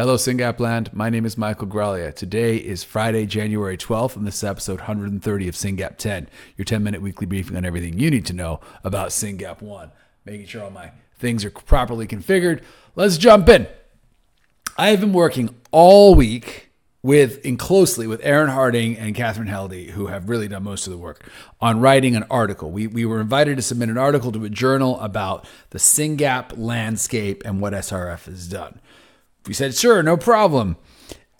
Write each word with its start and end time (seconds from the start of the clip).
Hello, 0.00 0.16
SYNGAP 0.16 0.58
Land. 0.60 0.94
My 0.94 1.10
name 1.10 1.26
is 1.26 1.36
Michael 1.36 1.66
Graglia. 1.66 2.14
Today 2.14 2.56
is 2.56 2.82
Friday, 2.82 3.26
January 3.26 3.76
12th, 3.76 4.16
and 4.16 4.26
this 4.26 4.36
is 4.36 4.44
episode 4.44 4.78
130 4.78 5.46
of 5.46 5.54
SYNGAP 5.54 5.98
10, 5.98 6.26
your 6.56 6.64
10 6.64 6.82
minute 6.82 7.02
weekly 7.02 7.26
briefing 7.26 7.54
on 7.54 7.66
everything 7.66 7.98
you 7.98 8.10
need 8.10 8.24
to 8.24 8.32
know 8.32 8.60
about 8.82 9.10
SYNGAP 9.10 9.60
1, 9.60 9.92
making 10.24 10.46
sure 10.46 10.62
all 10.62 10.70
my 10.70 10.92
things 11.18 11.44
are 11.44 11.50
properly 11.50 12.06
configured. 12.06 12.62
Let's 12.96 13.18
jump 13.18 13.50
in. 13.50 13.66
I 14.78 14.88
have 14.88 15.00
been 15.00 15.12
working 15.12 15.54
all 15.70 16.14
week 16.14 16.70
with 17.02 17.38
and 17.44 17.58
closely 17.58 18.06
with 18.06 18.22
Aaron 18.24 18.48
Harding 18.48 18.96
and 18.96 19.14
Catherine 19.14 19.48
Heldy, 19.48 19.90
who 19.90 20.06
have 20.06 20.30
really 20.30 20.48
done 20.48 20.62
most 20.62 20.86
of 20.86 20.94
the 20.94 20.98
work 20.98 21.30
on 21.60 21.78
writing 21.78 22.16
an 22.16 22.24
article. 22.30 22.70
We, 22.70 22.86
we 22.86 23.04
were 23.04 23.20
invited 23.20 23.56
to 23.56 23.62
submit 23.62 23.90
an 23.90 23.98
article 23.98 24.32
to 24.32 24.46
a 24.46 24.48
journal 24.48 24.98
about 25.00 25.46
the 25.68 25.78
SYNGAP 25.78 26.56
landscape 26.56 27.42
and 27.44 27.60
what 27.60 27.74
SRF 27.74 28.24
has 28.24 28.48
done. 28.48 28.80
We 29.46 29.54
said, 29.54 29.74
sure, 29.74 30.02
no 30.02 30.16
problem. 30.16 30.76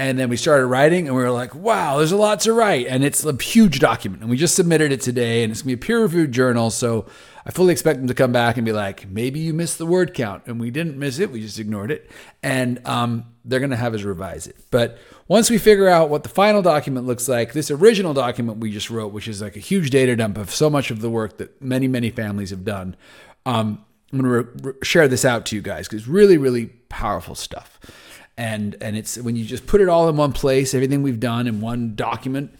And 0.00 0.18
then 0.18 0.30
we 0.30 0.38
started 0.38 0.64
writing 0.64 1.08
and 1.08 1.14
we 1.14 1.22
were 1.22 1.30
like, 1.30 1.54
wow, 1.54 1.98
there's 1.98 2.10
a 2.10 2.16
lot 2.16 2.40
to 2.40 2.54
write. 2.54 2.86
And 2.86 3.04
it's 3.04 3.22
a 3.22 3.36
huge 3.36 3.80
document. 3.80 4.22
And 4.22 4.30
we 4.30 4.38
just 4.38 4.54
submitted 4.54 4.92
it 4.92 5.02
today 5.02 5.42
and 5.42 5.50
it's 5.50 5.60
going 5.60 5.76
to 5.76 5.76
be 5.76 5.84
a 5.84 5.86
peer 5.86 6.00
reviewed 6.00 6.32
journal. 6.32 6.70
So 6.70 7.04
I 7.44 7.50
fully 7.50 7.72
expect 7.72 7.98
them 7.98 8.08
to 8.08 8.14
come 8.14 8.32
back 8.32 8.56
and 8.56 8.64
be 8.64 8.72
like, 8.72 9.06
maybe 9.10 9.40
you 9.40 9.52
missed 9.52 9.76
the 9.76 9.84
word 9.84 10.14
count. 10.14 10.44
And 10.46 10.58
we 10.58 10.70
didn't 10.70 10.96
miss 10.96 11.18
it, 11.18 11.30
we 11.30 11.42
just 11.42 11.58
ignored 11.58 11.90
it. 11.90 12.10
And 12.42 12.80
um, 12.86 13.26
they're 13.44 13.60
going 13.60 13.72
to 13.72 13.76
have 13.76 13.92
us 13.92 14.02
revise 14.02 14.46
it. 14.46 14.56
But 14.70 14.96
once 15.28 15.50
we 15.50 15.58
figure 15.58 15.88
out 15.88 16.08
what 16.08 16.22
the 16.22 16.30
final 16.30 16.62
document 16.62 17.06
looks 17.06 17.28
like, 17.28 17.52
this 17.52 17.70
original 17.70 18.14
document 18.14 18.56
we 18.56 18.72
just 18.72 18.88
wrote, 18.88 19.12
which 19.12 19.28
is 19.28 19.42
like 19.42 19.54
a 19.54 19.60
huge 19.60 19.90
data 19.90 20.16
dump 20.16 20.38
of 20.38 20.50
so 20.50 20.70
much 20.70 20.90
of 20.90 21.02
the 21.02 21.10
work 21.10 21.36
that 21.36 21.60
many, 21.60 21.88
many 21.88 22.08
families 22.08 22.48
have 22.48 22.64
done, 22.64 22.96
um, 23.44 23.84
I'm 24.12 24.20
going 24.20 24.44
to 24.44 24.68
re- 24.68 24.74
share 24.82 25.08
this 25.08 25.24
out 25.24 25.46
to 25.46 25.56
you 25.56 25.62
guys 25.62 25.86
because 25.86 26.02
it's 26.02 26.08
really, 26.08 26.38
really 26.38 26.66
powerful 26.88 27.34
stuff 27.34 27.78
and 28.40 28.74
and 28.80 28.96
it's 28.96 29.18
when 29.18 29.36
you 29.36 29.44
just 29.44 29.66
put 29.66 29.82
it 29.82 29.88
all 29.90 30.08
in 30.08 30.16
one 30.16 30.32
place, 30.32 30.72
everything 30.72 31.02
we've 31.02 31.20
done 31.20 31.46
in 31.46 31.60
one 31.60 31.94
document, 31.94 32.54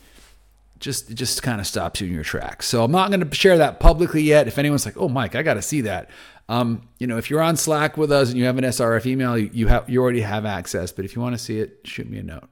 just 0.79 1.11
it 1.11 1.15
just 1.15 1.43
kind 1.43 1.59
of 1.59 1.67
stops 1.67 2.03
you 2.03 2.07
in 2.07 2.13
your 2.13 2.23
tracks. 2.23 2.67
So 2.67 2.85
I'm 2.85 2.93
not 2.93 3.11
going 3.11 3.27
to 3.27 3.35
share 3.35 3.57
that 3.57 3.81
publicly 3.81 4.23
yet. 4.23 4.47
If 4.47 4.59
anyone's 4.59 4.85
like, 4.85 4.99
"Oh, 4.99 5.09
Mike, 5.09 5.35
I 5.35 5.43
got 5.43 5.55
to 5.55 5.63
see 5.63 5.81
that," 5.83 6.11
um, 6.51 6.83
you 6.99 7.07
know, 7.07 7.17
if 7.17 7.31
you're 7.31 7.41
on 7.41 7.57
Slack 7.57 7.97
with 7.97 8.13
us 8.13 8.29
and 8.29 8.37
you 8.37 8.45
have 8.45 8.59
an 8.59 8.65
SRF 8.65 9.07
email, 9.07 9.39
you, 9.39 9.49
you 9.55 9.69
have 9.69 9.89
you 9.89 10.03
already 10.03 10.21
have 10.21 10.45
access. 10.45 10.93
But 10.93 11.07
if 11.07 11.17
you 11.17 11.23
want 11.23 11.35
to 11.35 11.39
see 11.39 11.61
it, 11.61 11.79
shoot 11.85 12.11
me 12.11 12.19
a 12.19 12.23
note. 12.23 12.51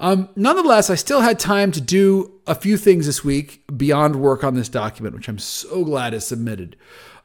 Um, 0.00 0.28
nonetheless, 0.34 0.90
I 0.90 0.96
still 0.96 1.20
had 1.20 1.38
time 1.38 1.70
to 1.70 1.80
do 1.80 2.32
a 2.48 2.54
few 2.56 2.76
things 2.76 3.06
this 3.06 3.22
week 3.22 3.62
beyond 3.76 4.16
work 4.16 4.42
on 4.42 4.54
this 4.54 4.68
document, 4.68 5.14
which 5.14 5.28
I'm 5.28 5.38
so 5.38 5.84
glad 5.84 6.14
is 6.14 6.26
submitted. 6.26 6.76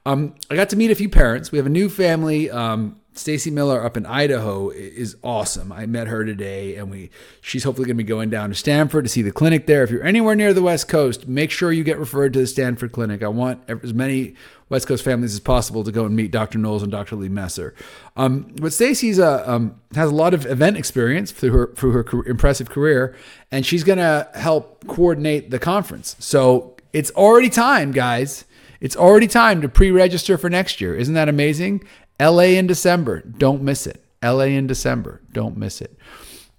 Um, 0.05 0.35
I 0.49 0.55
got 0.55 0.69
to 0.69 0.75
meet 0.75 0.91
a 0.91 0.95
few 0.95 1.09
parents. 1.09 1.51
We 1.51 1.57
have 1.57 1.67
a 1.67 1.71
new 1.71 1.89
family. 1.89 2.49
Um, 2.49 3.01
Stacey 3.13 3.51
Miller 3.51 3.83
up 3.83 3.97
in 3.97 4.05
Idaho 4.05 4.69
is 4.69 5.17
awesome. 5.21 5.71
I 5.71 5.85
met 5.85 6.07
her 6.07 6.23
today, 6.23 6.77
and 6.77 6.89
we 6.89 7.09
she's 7.41 7.63
hopefully 7.65 7.85
going 7.85 7.97
to 7.97 8.03
be 8.03 8.07
going 8.07 8.29
down 8.29 8.49
to 8.49 8.55
Stanford 8.55 9.03
to 9.03 9.09
see 9.09 9.21
the 9.21 9.33
clinic 9.33 9.67
there. 9.67 9.83
If 9.83 9.91
you're 9.91 10.03
anywhere 10.03 10.33
near 10.33 10.53
the 10.53 10.61
West 10.61 10.87
Coast, 10.87 11.27
make 11.27 11.51
sure 11.51 11.73
you 11.73 11.83
get 11.83 11.99
referred 11.99 12.31
to 12.33 12.39
the 12.39 12.47
Stanford 12.47 12.93
clinic. 12.93 13.21
I 13.21 13.27
want 13.27 13.69
as 13.69 13.93
many 13.93 14.35
West 14.69 14.87
Coast 14.87 15.03
families 15.03 15.33
as 15.33 15.41
possible 15.41 15.83
to 15.83 15.91
go 15.91 16.05
and 16.05 16.15
meet 16.15 16.31
Dr. 16.31 16.57
Knowles 16.57 16.83
and 16.83 16.91
Dr. 16.91 17.17
Lee 17.17 17.27
Messer. 17.27 17.75
Um, 18.15 18.53
but 18.61 18.71
Stacey's 18.71 19.19
uh, 19.19 19.43
um, 19.45 19.75
has 19.93 20.09
a 20.09 20.15
lot 20.15 20.33
of 20.33 20.45
event 20.45 20.77
experience 20.77 21.31
through 21.31 21.51
her 21.51 21.67
through 21.75 21.91
her 21.91 22.25
impressive 22.27 22.69
career, 22.69 23.13
and 23.51 23.65
she's 23.65 23.83
going 23.83 23.99
to 23.99 24.29
help 24.35 24.87
coordinate 24.87 25.51
the 25.51 25.59
conference. 25.59 26.15
So 26.19 26.77
it's 26.93 27.11
already 27.11 27.49
time, 27.49 27.91
guys. 27.91 28.45
It's 28.81 28.97
already 28.97 29.27
time 29.27 29.61
to 29.61 29.69
pre-register 29.69 30.37
for 30.37 30.49
next 30.49 30.81
year. 30.81 30.95
Isn't 30.95 31.13
that 31.13 31.29
amazing? 31.29 31.83
LA 32.19 32.55
in 32.57 32.67
December. 32.67 33.21
Don't 33.21 33.61
miss 33.61 33.87
it. 33.87 34.03
LA 34.23 34.45
in 34.45 34.67
December. 34.67 35.21
Don't 35.31 35.55
miss 35.55 35.81
it. 35.81 35.97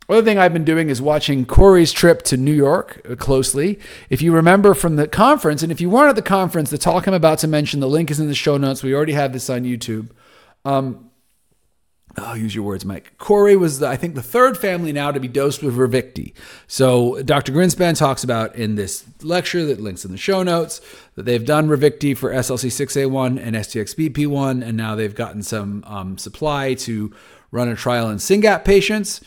Other 0.08 0.22
thing 0.22 0.38
I've 0.38 0.52
been 0.52 0.64
doing 0.64 0.90
is 0.90 1.00
watching 1.00 1.46
Corey's 1.46 1.92
trip 1.92 2.22
to 2.22 2.36
New 2.36 2.52
York 2.52 3.00
uh, 3.08 3.14
closely. 3.14 3.78
If 4.10 4.20
you 4.20 4.32
remember 4.32 4.74
from 4.74 4.96
the 4.96 5.08
conference, 5.08 5.62
and 5.62 5.72
if 5.72 5.80
you 5.80 5.88
weren't 5.88 6.10
at 6.10 6.16
the 6.16 6.22
conference, 6.22 6.70
the 6.70 6.78
talk 6.78 7.06
I'm 7.06 7.14
about 7.14 7.38
to 7.40 7.48
mention, 7.48 7.80
the 7.80 7.88
link 7.88 8.10
is 8.10 8.20
in 8.20 8.28
the 8.28 8.34
show 8.34 8.56
notes. 8.56 8.82
We 8.82 8.94
already 8.94 9.12
have 9.12 9.32
this 9.32 9.48
on 9.48 9.62
YouTube. 9.62 10.10
Um, 10.64 11.10
I'll 12.18 12.36
use 12.36 12.54
your 12.54 12.64
words, 12.64 12.84
Mike. 12.84 13.16
Corey 13.18 13.56
was, 13.56 13.78
the, 13.78 13.88
I 13.88 13.96
think, 13.96 14.14
the 14.14 14.22
third 14.22 14.58
family 14.58 14.92
now 14.92 15.12
to 15.12 15.20
be 15.20 15.28
dosed 15.28 15.62
with 15.62 15.76
Ravicti. 15.76 16.34
So 16.66 17.22
Dr. 17.22 17.52
Grinspan 17.52 17.96
talks 17.96 18.22
about 18.22 18.54
in 18.54 18.74
this 18.74 19.04
lecture 19.22 19.64
that 19.64 19.80
links 19.80 20.04
in 20.04 20.12
the 20.12 20.18
show 20.18 20.42
notes 20.42 20.80
that 21.14 21.24
they've 21.24 21.44
done 21.44 21.68
Ravicti 21.68 22.16
for 22.16 22.30
SLC6A1 22.30 23.40
and 23.42 23.56
STXBP1, 23.56 24.62
and 24.62 24.76
now 24.76 24.94
they've 24.94 25.14
gotten 25.14 25.42
some 25.42 25.84
um, 25.86 26.18
supply 26.18 26.74
to 26.74 27.14
run 27.50 27.68
a 27.68 27.76
trial 27.76 28.10
in 28.10 28.18
SYNGAP 28.18 28.64
patients 28.64 29.20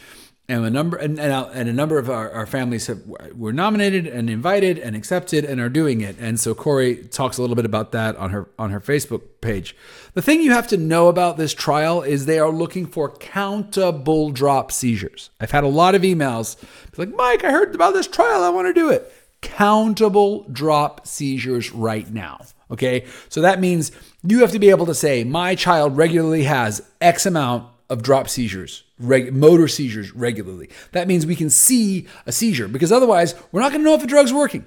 and 0.47 0.65
a 0.65 0.69
number 0.69 0.97
and, 0.97 1.19
and, 1.19 1.31
uh, 1.31 1.49
and 1.53 1.67
a 1.67 1.73
number 1.73 1.97
of 1.97 2.09
our, 2.09 2.31
our, 2.31 2.45
families 2.45 2.87
have 2.87 3.01
were 3.35 3.51
nominated 3.51 4.05
and 4.05 4.29
invited 4.29 4.77
and 4.77 4.95
accepted 4.95 5.43
and 5.43 5.59
are 5.59 5.69
doing 5.69 6.01
it. 6.01 6.15
And 6.19 6.39
so 6.39 6.53
corey 6.53 6.97
talks 6.97 7.37
a 7.37 7.41
little 7.41 7.55
bit 7.55 7.65
about 7.65 7.91
that 7.93 8.15
on 8.17 8.29
her 8.29 8.47
on 8.59 8.69
her 8.69 8.79
facebook 8.79 9.21
page. 9.41 9.75
The 10.13 10.21
thing 10.21 10.41
you 10.41 10.51
have 10.51 10.67
to 10.67 10.77
know 10.77 11.07
about 11.07 11.37
this 11.37 11.53
trial 11.53 12.01
is 12.01 12.25
they 12.25 12.39
are 12.39 12.51
looking 12.51 12.85
for 12.85 13.09
countable 13.09 14.29
drop 14.29 14.71
seizures. 14.71 15.31
I've 15.39 15.51
had 15.51 15.63
a 15.63 15.69
lot 15.69 15.95
of 15.95 16.03
emails 16.03 16.57
like 16.97 17.13
mike 17.13 17.43
i 17.43 17.51
heard 17.51 17.73
about 17.75 17.93
this 17.93 18.07
trial. 18.07 18.43
I 18.43 18.49
want 18.49 18.67
to 18.67 18.73
do 18.73 18.89
it. 18.89 19.11
Countable 19.41 20.47
drop 20.49 21.07
seizures 21.07 21.71
right 21.71 22.11
now 22.11 22.39
okay? 22.71 23.05
So 23.29 23.41
that 23.41 23.59
means 23.59 23.91
you 24.23 24.39
have 24.39 24.51
to 24.51 24.59
be 24.59 24.71
able 24.71 24.87
to 24.87 24.95
say 24.95 25.23
my 25.23 25.53
child 25.53 25.95
regularly 25.95 26.43
has 26.43 26.81
x 26.99 27.25
amount 27.27 27.67
of 27.89 28.01
drop 28.01 28.29
seizures, 28.29 28.83
reg- 28.99 29.33
motor 29.33 29.67
seizures 29.67 30.13
regularly. 30.15 30.69
That 30.91 31.07
means 31.07 31.25
we 31.25 31.35
can 31.35 31.49
see 31.49 32.07
a 32.25 32.31
seizure 32.31 32.67
because 32.67 32.91
otherwise 32.91 33.35
we're 33.51 33.61
not 33.61 33.71
going 33.71 33.81
to 33.81 33.85
know 33.85 33.95
if 33.95 34.01
the 34.01 34.07
drug's 34.07 34.33
working 34.33 34.65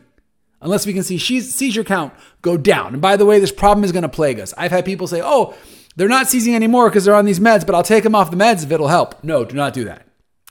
unless 0.61 0.87
we 0.87 0.93
can 0.93 1.03
see 1.03 1.19
seizure 1.19 1.84
count 1.84 2.12
go 2.43 2.57
down. 2.57 2.93
And 2.93 3.03
by 3.03 3.17
the 3.17 3.27
way, 3.27 3.39
this 3.39 3.53
problem 3.53 3.84
is 3.84 3.93
going 3.93 4.03
to 4.03 4.09
plague 4.09 4.41
us. 4.41 4.55
I've 4.57 4.71
had 4.71 4.84
people 4.84 5.07
say, 5.07 5.21
oh, 5.23 5.55
they're 5.97 6.09
not 6.09 6.28
seizing 6.28 6.55
anymore 6.55 6.89
because 6.89 7.05
they're 7.05 7.15
on 7.15 7.25
these 7.25 7.41
meds, 7.41 7.67
but 7.67 7.75
I'll 7.75 7.83
take 7.83 8.05
them 8.05 8.15
off 8.15 8.31
the 8.31 8.37
meds 8.37 8.65
if 8.65 8.71
it'll 8.71 8.89
help. 8.89 9.23
No, 9.25 9.45
do 9.45 9.57
not 9.57 9.73
do 9.73 9.84
that. 9.84 10.07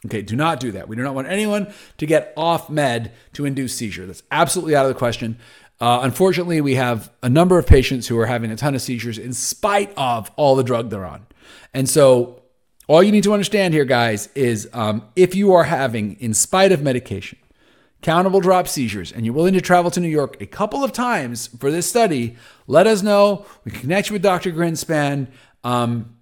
Okay, 0.05 0.21
do 0.21 0.35
not 0.35 0.59
do 0.59 0.71
that. 0.73 0.87
We 0.87 0.95
do 0.95 1.03
not 1.03 1.15
want 1.15 1.27
anyone 1.27 1.73
to 1.97 2.05
get 2.05 2.33
off 2.37 2.69
med 2.69 3.11
to 3.33 3.45
induce 3.45 3.73
seizure. 3.73 4.05
That's 4.05 4.23
absolutely 4.31 4.75
out 4.75 4.85
of 4.85 4.89
the 4.89 4.97
question. 4.97 5.39
Uh, 5.79 5.99
unfortunately, 6.03 6.61
we 6.61 6.75
have 6.75 7.11
a 7.23 7.29
number 7.29 7.57
of 7.57 7.67
patients 7.67 8.07
who 8.07 8.17
are 8.17 8.25
having 8.25 8.51
a 8.51 8.55
ton 8.55 8.75
of 8.75 8.81
seizures 8.81 9.17
in 9.17 9.33
spite 9.33 9.93
of 9.97 10.31
all 10.35 10.55
the 10.55 10.63
drug 10.63 10.89
they're 10.89 11.05
on. 11.05 11.25
And 11.73 11.89
so 11.89 12.41
all 12.87 13.03
you 13.03 13.11
need 13.11 13.23
to 13.23 13.33
understand 13.33 13.73
here, 13.73 13.85
guys, 13.85 14.29
is 14.33 14.69
um, 14.73 15.03
if 15.15 15.35
you 15.35 15.53
are 15.53 15.65
having, 15.65 16.17
in 16.19 16.33
spite 16.33 16.71
of 16.71 16.81
medication, 16.81 17.37
countable 18.01 18.39
drop 18.39 18.67
seizures 18.67 19.11
and 19.11 19.25
you're 19.25 19.35
willing 19.35 19.53
to 19.53 19.61
travel 19.61 19.91
to 19.91 19.99
New 19.99 20.07
York 20.07 20.41
a 20.41 20.45
couple 20.45 20.83
of 20.83 20.93
times 20.93 21.47
for 21.47 21.69
this 21.71 21.87
study, 21.87 22.37
let 22.65 22.87
us 22.87 23.01
know. 23.03 23.45
We 23.65 23.71
connect 23.71 24.09
you 24.09 24.13
with 24.13 24.21
Dr. 24.21 24.51
Grinspan. 24.51 25.27
Um, 25.63 26.15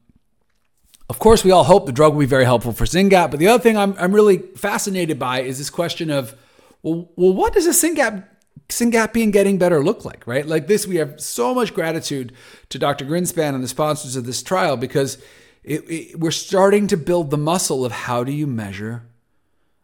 of 1.07 1.19
course, 1.19 1.43
we 1.43 1.51
all 1.51 1.63
hope 1.63 1.85
the 1.85 1.91
drug 1.91 2.13
will 2.13 2.21
be 2.21 2.25
very 2.25 2.45
helpful 2.45 2.73
for 2.73 2.85
SYNGAP, 2.85 3.29
but 3.29 3.39
the 3.39 3.47
other 3.47 3.61
thing 3.61 3.77
I'm, 3.77 3.95
I'm 3.99 4.13
really 4.13 4.39
fascinated 4.55 5.19
by 5.19 5.41
is 5.41 5.59
this 5.59 5.69
question 5.69 6.09
of, 6.09 6.35
well, 6.81 7.11
well 7.15 7.33
what 7.33 7.53
does 7.53 7.67
a 7.67 7.73
SYNGAP 7.73 8.25
Syngapian 8.69 9.31
getting 9.31 9.59
better 9.59 9.83
look 9.83 10.05
like, 10.05 10.25
right? 10.25 10.45
Like 10.45 10.65
this, 10.65 10.87
we 10.87 10.95
have 10.95 11.21
so 11.21 11.53
much 11.53 11.75
gratitude 11.75 12.33
to 12.69 12.79
Dr. 12.79 13.05
Grinspan 13.05 13.53
and 13.53 13.63
the 13.63 13.67
sponsors 13.67 14.15
of 14.15 14.25
this 14.25 14.41
trial 14.41 14.75
because 14.75 15.19
it, 15.65 15.89
it, 15.89 16.19
we're 16.19 16.31
starting 16.31 16.87
to 16.87 16.97
build 16.97 17.31
the 17.31 17.37
muscle 17.37 17.83
of 17.83 17.91
how 17.91 18.23
do 18.23 18.31
you 18.31 18.45
measure 18.45 19.03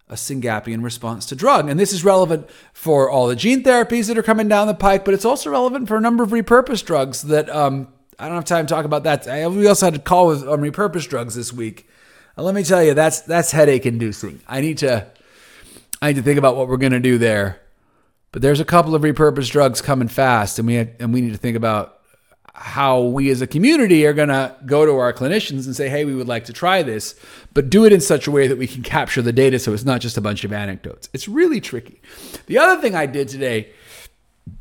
a 0.08 0.14
syngapian 0.14 0.84
response 0.84 1.26
to 1.28 1.36
drug. 1.36 1.70
And 1.70 1.80
this 1.80 1.92
is 1.92 2.04
relevant 2.04 2.50
for 2.74 3.10
all 3.10 3.28
the 3.28 3.36
gene 3.36 3.64
therapies 3.64 4.08
that 4.08 4.18
are 4.18 4.24
coming 4.24 4.48
down 4.48 4.68
the 4.68 4.74
pike, 4.74 5.06
but 5.06 5.14
it's 5.14 5.26
also 5.26 5.50
relevant 5.50 5.88
for 5.88 5.98
a 5.98 6.02
number 6.02 6.22
of 6.22 6.30
repurposed 6.30 6.86
drugs 6.86 7.24
that 7.24 7.50
um, 7.50 7.88
I 8.20 8.28
don't 8.28 8.36
have 8.36 8.46
time 8.46 8.68
to 8.68 8.74
talk 8.74 8.86
about 8.86 9.04
that. 9.06 9.28
I, 9.28 9.48
we 9.48 9.68
also 9.68 9.88
had 9.88 9.96
a 9.96 10.00
call 10.00 10.28
with 10.28 10.48
on 10.48 10.60
repurposed 10.60 11.10
drugs 11.10 11.34
this 11.34 11.52
week. 11.52 11.88
And 12.38 12.46
let 12.46 12.54
me 12.54 12.64
tell 12.64 12.84
you, 12.84 12.94
that's 12.94 13.22
that's 13.22 13.52
headache 13.52 13.86
inducing. 13.86 14.42
I 14.48 14.62
need 14.62 14.78
to 14.80 15.08
I 16.02 16.10
need 16.10 16.18
to 16.18 16.22
think 16.22 16.38
about 16.38 16.56
what 16.56 16.68
we're 16.68 16.78
going 16.78 16.92
to 16.92 17.00
do 17.00 17.18
there. 17.18 17.60
But 18.32 18.42
there's 18.42 18.60
a 18.60 18.66
couple 18.66 18.96
of 18.96 19.02
repurposed 19.02 19.52
drugs 19.52 19.82
coming 19.82 20.08
fast, 20.08 20.60
and 20.60 20.68
we 20.68 20.78
and 20.78 21.14
we 21.14 21.22
need 21.22 21.32
to 21.32 21.38
think 21.38 21.58
about 21.58 22.01
how 22.54 23.02
we 23.02 23.30
as 23.30 23.42
a 23.42 23.48
community 23.48 24.06
are 24.06 24.14
going 24.14 24.30
to 24.30 24.56
go 24.66 24.86
to 24.86 24.94
our 24.98 25.14
clinicians 25.14 25.66
and 25.66 25.76
say, 25.76 25.90
hey, 25.90 26.06
we 26.06 26.14
would 26.14 26.28
like 26.28 26.46
to 26.46 26.54
try 26.54 26.84
this, 26.84 27.16
but 27.54 27.70
do 27.70 27.86
it 27.86 27.94
in 27.94 28.02
such 28.02 28.28
a 28.28 28.32
way 28.32 28.48
that 28.48 28.58
we 28.58 28.68
can 28.68 28.84
capture 28.84 29.22
the 29.22 29.32
data 29.32 29.58
so 29.58 29.74
it's 29.74 29.86
not 29.86 30.02
just 30.02 30.18
a 30.18 30.22
bunch 30.22 30.44
of 30.44 30.52
anecdotes. 30.52 31.10
It's 31.14 31.28
really 31.28 31.62
tricky. 31.62 32.02
The 32.48 32.58
other 32.58 32.82
thing 32.82 32.94
I 32.94 33.06
did 33.06 33.30
today 33.30 33.72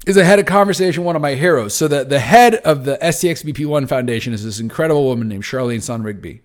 is 0.07 0.17
I 0.17 0.23
had 0.23 0.39
a 0.39 0.45
conversation 0.45 1.03
with 1.03 1.07
one 1.07 1.17
of 1.17 1.23
my 1.23 1.35
heroes. 1.35 1.75
So 1.75 1.89
the, 1.89 2.05
the 2.05 2.21
head 2.21 2.57
of 2.57 2.85
the 2.85 2.97
STXBP1 2.99 3.89
Foundation 3.89 4.33
is 4.33 4.45
this 4.45 4.61
incredible 4.61 5.05
woman 5.05 5.29
named 5.29 5.45
Charlene 5.45 5.83
Son 5.83 6.03
Rigby. 6.03 6.43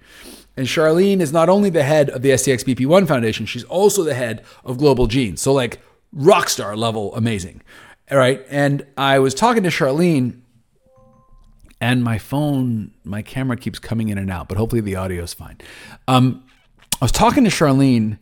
And 0.57 0.67
Charlene 0.67 1.19
is 1.19 1.31
not 1.31 1.49
only 1.49 1.69
the 1.69 1.83
head 1.83 2.09
of 2.09 2.21
the 2.21 2.29
STXBP1 2.29 3.07
Foundation, 3.07 3.45
she's 3.45 3.65
also 3.65 4.03
the 4.03 4.13
head 4.13 4.43
of 4.63 4.77
Global 4.77 5.07
Genes. 5.07 5.41
So 5.41 5.53
like 5.53 5.79
rock 6.11 6.49
star 6.49 6.75
level 6.75 7.13
amazing. 7.15 7.61
All 8.09 8.17
right. 8.17 8.43
And 8.49 8.85
I 8.97 9.19
was 9.19 9.33
talking 9.33 9.63
to 9.63 9.69
Charlene 9.69 10.41
and 11.81 12.03
my 12.03 12.17
phone, 12.17 12.91
my 13.03 13.21
camera 13.21 13.57
keeps 13.57 13.79
coming 13.79 14.09
in 14.09 14.17
and 14.17 14.31
out, 14.31 14.47
but 14.47 14.57
hopefully 14.57 14.81
the 14.81 14.95
audio 14.95 15.23
is 15.23 15.33
fine. 15.33 15.57
Um, 16.07 16.43
I 17.01 17.05
was 17.05 17.11
talking 17.11 17.43
to 17.43 17.49
Charlene 17.49 18.17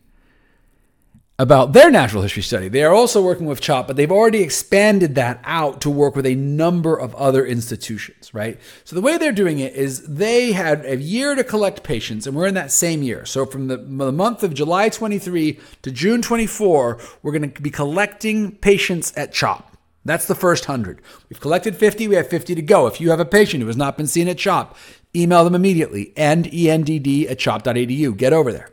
about 1.38 1.72
their 1.72 1.90
natural 1.90 2.22
history 2.22 2.42
study. 2.42 2.68
They 2.68 2.84
are 2.84 2.94
also 2.94 3.20
working 3.20 3.46
with 3.46 3.60
CHOP, 3.60 3.88
but 3.88 3.96
they've 3.96 4.10
already 4.10 4.40
expanded 4.42 5.16
that 5.16 5.40
out 5.42 5.80
to 5.80 5.90
work 5.90 6.14
with 6.14 6.26
a 6.26 6.36
number 6.36 6.96
of 6.96 7.12
other 7.16 7.44
institutions, 7.44 8.32
right? 8.32 8.60
So 8.84 8.94
the 8.94 9.02
way 9.02 9.18
they're 9.18 9.32
doing 9.32 9.58
it 9.58 9.74
is 9.74 10.06
they 10.06 10.52
had 10.52 10.84
a 10.84 10.96
year 10.96 11.34
to 11.34 11.42
collect 11.42 11.82
patients, 11.82 12.26
and 12.26 12.36
we're 12.36 12.46
in 12.46 12.54
that 12.54 12.70
same 12.70 13.02
year. 13.02 13.26
So 13.26 13.46
from 13.46 13.66
the, 13.66 13.78
the 13.78 14.12
month 14.12 14.44
of 14.44 14.54
July 14.54 14.88
23 14.88 15.58
to 15.82 15.90
June 15.90 16.22
24, 16.22 17.00
we're 17.22 17.32
going 17.32 17.50
to 17.50 17.62
be 17.62 17.70
collecting 17.70 18.52
patients 18.52 19.12
at 19.16 19.32
CHOP. 19.32 19.73
That's 20.04 20.26
the 20.26 20.34
first 20.34 20.68
100. 20.68 21.00
We've 21.28 21.40
collected 21.40 21.76
50, 21.76 22.08
we 22.08 22.16
have 22.16 22.28
50 22.28 22.54
to 22.54 22.62
go. 22.62 22.86
If 22.86 23.00
you 23.00 23.10
have 23.10 23.20
a 23.20 23.24
patient 23.24 23.62
who 23.62 23.66
has 23.68 23.76
not 23.76 23.96
been 23.96 24.06
seen 24.06 24.28
at 24.28 24.38
CHOP, 24.38 24.76
email 25.16 25.44
them 25.44 25.54
immediately, 25.54 26.12
and 26.16 26.44
endd 26.46 27.30
at 27.30 27.38
chop.edu. 27.38 28.16
Get 28.16 28.32
over 28.32 28.52
there. 28.52 28.70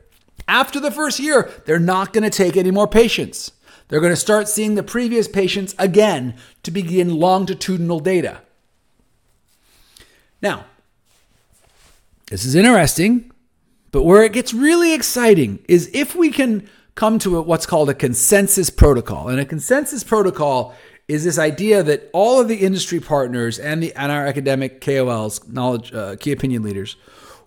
After 0.48 0.80
the 0.80 0.92
first 0.92 1.20
year, 1.20 1.50
they're 1.66 1.80
not 1.80 2.12
going 2.12 2.24
to 2.24 2.30
take 2.30 2.58
any 2.58 2.72
more 2.72 2.88
patients. 2.88 3.52
They're 3.88 4.02
going 4.02 4.12
to 4.14 4.18
start 4.18 4.50
seeing 4.50 4.76
the 4.76 4.84
previous 4.84 5.28
patients 5.28 5.76
again 5.80 6.36
to 6.64 6.72
begin 6.72 7.16
longitudinal 7.16 8.00
data. 8.00 8.42
Now, 10.42 10.66
this 12.28 12.44
is 12.44 12.56
interesting, 12.56 13.32
but 13.92 14.04
where 14.04 14.24
it 14.24 14.34
gets 14.34 14.54
really 14.54 14.94
exciting 14.94 15.64
is 15.68 15.90
if 15.94 16.16
we 16.16 16.32
can 16.32 16.68
come 16.96 17.20
to 17.20 17.42
what's 17.42 17.66
called 17.66 17.90
a 17.90 17.94
consensus 17.94 18.70
protocol. 18.70 19.30
And 19.30 19.40
a 19.40 19.46
consensus 19.46 20.04
protocol 20.04 20.76
is 21.12 21.26
this 21.26 21.38
idea 21.38 21.84
that 21.84 22.10
all 22.14 22.40
of 22.40 22.48
the 22.48 22.56
industry 22.56 23.02
partners 23.02 23.60
and 23.60 23.84
the 23.84 23.94
and 23.96 24.12
our 24.12 24.26
academic 24.26 24.80
KOLs, 24.80 25.48
knowledge 25.52 25.94
uh, 25.94 26.16
key 26.16 26.32
opinion 26.32 26.64
leaders, 26.64 26.96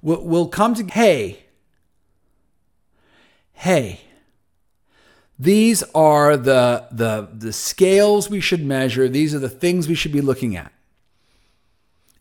will, 0.02 0.22
will 0.22 0.48
come 0.48 0.74
to 0.74 0.84
hey, 0.84 1.44
hey, 3.54 4.00
these 5.38 5.82
are 5.94 6.36
the, 6.36 6.86
the, 6.92 7.28
the 7.32 7.52
scales 7.52 8.30
we 8.30 8.40
should 8.40 8.64
measure. 8.64 9.08
These 9.08 9.34
are 9.34 9.38
the 9.38 9.48
things 9.48 9.88
we 9.88 9.94
should 9.94 10.12
be 10.12 10.20
looking 10.20 10.56
at. 10.56 10.72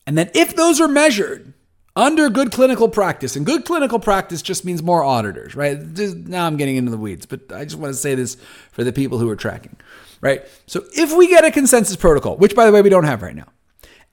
And 0.06 0.18
then 0.18 0.30
if 0.34 0.56
those 0.56 0.80
are 0.80 0.88
measured 0.88 1.53
under 1.96 2.28
good 2.28 2.50
clinical 2.50 2.88
practice, 2.88 3.36
and 3.36 3.46
good 3.46 3.64
clinical 3.64 3.98
practice 3.98 4.42
just 4.42 4.64
means 4.64 4.82
more 4.82 5.04
auditors, 5.04 5.54
right? 5.54 5.94
Just, 5.94 6.16
now 6.16 6.46
I'm 6.46 6.56
getting 6.56 6.76
into 6.76 6.90
the 6.90 6.98
weeds, 6.98 7.26
but 7.26 7.52
I 7.52 7.64
just 7.64 7.76
want 7.76 7.92
to 7.92 7.98
say 7.98 8.14
this 8.14 8.36
for 8.72 8.82
the 8.82 8.92
people 8.92 9.18
who 9.18 9.28
are 9.28 9.36
tracking, 9.36 9.76
right? 10.20 10.44
So 10.66 10.84
if 10.92 11.16
we 11.16 11.28
get 11.28 11.44
a 11.44 11.50
consensus 11.50 11.96
protocol, 11.96 12.36
which 12.36 12.56
by 12.56 12.66
the 12.66 12.72
way 12.72 12.82
we 12.82 12.90
don't 12.90 13.04
have 13.04 13.22
right 13.22 13.36
now, 13.36 13.46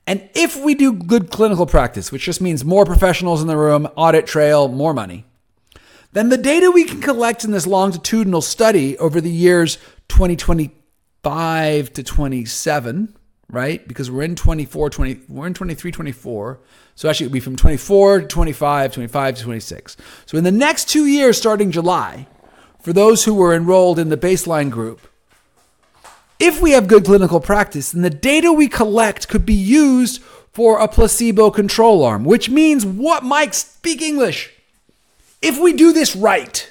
and 0.05 0.29
if 0.35 0.55
we 0.57 0.75
do 0.75 0.93
good 0.93 1.31
clinical 1.31 1.65
practice, 1.65 2.11
which 2.11 2.23
just 2.23 2.41
means 2.41 2.65
more 2.65 2.85
professionals 2.85 3.41
in 3.41 3.47
the 3.47 3.57
room, 3.57 3.87
audit 3.95 4.27
trail, 4.27 4.67
more 4.67 4.93
money, 4.93 5.25
then 6.13 6.29
the 6.29 6.37
data 6.37 6.69
we 6.71 6.83
can 6.83 7.01
collect 7.01 7.43
in 7.43 7.51
this 7.51 7.65
longitudinal 7.65 8.41
study 8.41 8.97
over 8.97 9.21
the 9.21 9.29
years 9.29 9.77
2025 10.09 11.93
to 11.93 12.03
27, 12.03 13.15
right? 13.51 13.85
Because 13.87 14.09
we're 14.09 14.23
in 14.23 14.35
24, 14.35 14.89
20, 14.89 15.19
we're 15.27 15.47
in 15.47 15.53
23, 15.53 15.91
24. 15.91 16.59
So 16.95 17.09
actually 17.09 17.27
it'll 17.27 17.33
be 17.33 17.39
from 17.39 17.55
24 17.55 18.21
to 18.21 18.27
25, 18.27 18.93
25 18.93 19.35
to 19.35 19.43
26. 19.43 19.97
So 20.25 20.37
in 20.37 20.43
the 20.43 20.51
next 20.51 20.89
two 20.89 21.05
years, 21.05 21.37
starting 21.37 21.71
July, 21.71 22.27
for 22.79 22.93
those 22.93 23.25
who 23.25 23.35
were 23.35 23.53
enrolled 23.53 23.99
in 23.99 24.09
the 24.09 24.17
baseline 24.17 24.71
group, 24.71 25.01
if 26.39 26.61
we 26.61 26.71
have 26.71 26.87
good 26.87 27.05
clinical 27.05 27.39
practice, 27.39 27.91
then 27.91 28.01
the 28.01 28.09
data 28.09 28.51
we 28.51 28.67
collect 28.67 29.27
could 29.27 29.45
be 29.45 29.53
used 29.53 30.21
for 30.51 30.79
a 30.79 30.87
placebo 30.87 31.51
control 31.51 32.03
arm, 32.03 32.23
which 32.23 32.49
means 32.49 32.85
what, 32.85 33.23
Mike? 33.23 33.53
Speak 33.53 34.01
English. 34.01 34.51
If 35.41 35.59
we 35.59 35.73
do 35.73 35.93
this 35.93 36.15
right, 36.15 36.67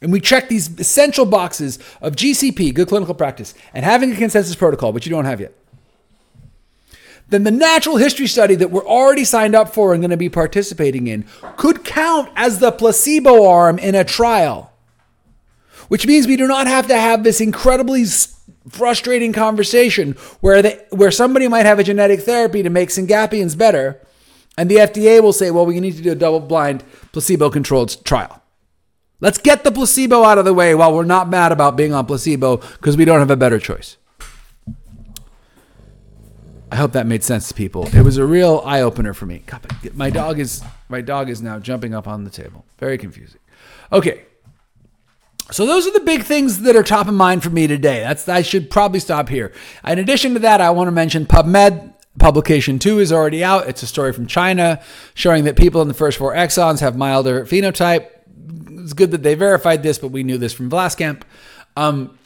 and 0.00 0.12
we 0.12 0.20
check 0.20 0.48
these 0.48 0.78
essential 0.80 1.26
boxes 1.26 1.78
of 2.00 2.16
GCP, 2.16 2.72
good 2.72 2.88
clinical 2.88 3.14
practice, 3.14 3.54
and 3.74 3.84
having 3.84 4.12
a 4.12 4.16
consensus 4.16 4.54
protocol, 4.54 4.92
which 4.92 5.06
you 5.06 5.10
don't 5.10 5.26
have 5.26 5.40
yet, 5.40 5.54
then 7.28 7.44
the 7.44 7.50
natural 7.50 7.96
history 7.96 8.26
study 8.26 8.54
that 8.56 8.70
we're 8.70 8.86
already 8.86 9.24
signed 9.24 9.54
up 9.54 9.72
for 9.72 9.92
and 9.92 10.02
going 10.02 10.10
to 10.10 10.16
be 10.16 10.28
participating 10.28 11.06
in 11.06 11.24
could 11.56 11.84
count 11.84 12.28
as 12.34 12.58
the 12.58 12.72
placebo 12.72 13.46
arm 13.46 13.78
in 13.78 13.94
a 13.94 14.04
trial, 14.04 14.72
which 15.88 16.06
means 16.06 16.26
we 16.26 16.36
do 16.36 16.48
not 16.48 16.66
have 16.66 16.88
to 16.88 16.98
have 16.98 17.22
this 17.22 17.40
incredibly 17.40 18.04
frustrating 18.68 19.32
conversation 19.32 20.12
where 20.40 20.62
they, 20.62 20.84
where 20.90 21.10
somebody 21.10 21.48
might 21.48 21.66
have 21.66 21.78
a 21.78 21.84
genetic 21.84 22.20
therapy 22.20 22.62
to 22.62 22.70
make 22.70 22.88
syngapians 22.88 23.56
better 23.56 24.00
and 24.60 24.70
the 24.70 24.76
FDA 24.76 25.22
will 25.22 25.32
say, 25.32 25.50
well, 25.50 25.64
we 25.64 25.80
need 25.80 25.96
to 25.96 26.02
do 26.02 26.12
a 26.12 26.14
double 26.14 26.40
blind 26.40 26.84
placebo 27.12 27.48
controlled 27.48 28.04
trial. 28.04 28.42
Let's 29.20 29.38
get 29.38 29.64
the 29.64 29.72
placebo 29.72 30.22
out 30.24 30.36
of 30.36 30.44
the 30.44 30.54
way 30.54 30.74
while 30.74 30.94
we're 30.94 31.04
not 31.04 31.28
mad 31.28 31.50
about 31.50 31.76
being 31.76 31.92
on 31.92 32.06
placebo 32.06 32.58
because 32.58 32.96
we 32.96 33.04
don't 33.04 33.20
have 33.20 33.30
a 33.30 33.36
better 33.36 33.58
choice. 33.58 33.96
I 36.70 36.76
hope 36.76 36.92
that 36.92 37.06
made 37.06 37.24
sense 37.24 37.48
to 37.48 37.54
people. 37.54 37.88
It 37.94 38.02
was 38.02 38.16
a 38.16 38.24
real 38.24 38.62
eye 38.64 38.80
opener 38.80 39.12
for 39.12 39.26
me. 39.26 39.42
My 39.92 40.10
dog 40.10 40.38
is 40.38 40.62
my 40.88 41.00
dog 41.00 41.28
is 41.28 41.42
now 41.42 41.58
jumping 41.58 41.94
up 41.94 42.06
on 42.06 42.24
the 42.24 42.30
table. 42.30 42.64
Very 42.78 42.96
confusing. 42.96 43.40
Okay. 43.92 44.24
So 45.50 45.66
those 45.66 45.86
are 45.86 45.92
the 45.92 46.00
big 46.00 46.22
things 46.22 46.60
that 46.60 46.76
are 46.76 46.84
top 46.84 47.08
of 47.08 47.14
mind 47.14 47.42
for 47.42 47.50
me 47.50 47.66
today. 47.66 48.00
That's 48.00 48.28
I 48.28 48.42
should 48.42 48.70
probably 48.70 49.00
stop 49.00 49.28
here. 49.28 49.52
In 49.84 49.98
addition 49.98 50.34
to 50.34 50.38
that, 50.40 50.60
I 50.60 50.70
want 50.70 50.86
to 50.88 50.92
mention 50.92 51.26
PubMed. 51.26 51.94
Publication 52.18 52.78
two 52.78 52.98
is 52.98 53.12
already 53.12 53.42
out. 53.42 53.68
It's 53.68 53.82
a 53.82 53.86
story 53.86 54.12
from 54.12 54.26
China 54.26 54.80
showing 55.14 55.44
that 55.44 55.56
people 55.56 55.80
in 55.80 55.88
the 55.88 55.94
first 55.94 56.18
four 56.18 56.34
exons 56.34 56.80
have 56.80 56.96
milder 56.96 57.44
phenotype. 57.46 58.08
It's 58.82 58.92
good 58.92 59.10
that 59.10 59.22
they 59.22 59.34
verified 59.34 59.82
this, 59.82 59.98
but 59.98 60.08
we 60.08 60.22
knew 60.22 60.38
this 60.38 60.52
from 60.52 60.70
Vlaskamp. 60.70 61.22
Um, 61.76 62.18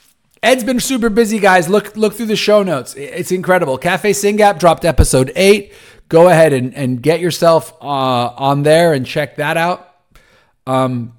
Ed's 0.44 0.62
been 0.62 0.78
super 0.78 1.08
busy, 1.08 1.38
guys. 1.38 1.70
Look 1.70 1.96
look 1.96 2.12
through 2.12 2.26
the 2.26 2.36
show 2.36 2.62
notes. 2.62 2.94
It's 2.96 3.32
incredible. 3.32 3.78
Cafe 3.78 4.10
SYNGAP 4.10 4.58
dropped 4.58 4.84
episode 4.84 5.32
eight. 5.36 5.72
Go 6.10 6.28
ahead 6.28 6.52
and, 6.52 6.74
and 6.74 7.02
get 7.02 7.20
yourself 7.20 7.72
uh, 7.80 7.86
on 8.36 8.62
there 8.62 8.92
and 8.92 9.06
check 9.06 9.36
that 9.36 9.56
out. 9.56 9.94
Um, 10.66 11.16